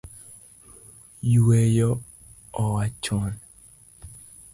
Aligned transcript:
Yueyo 1.31 1.89
oa 2.63 2.85
chon 3.03 3.31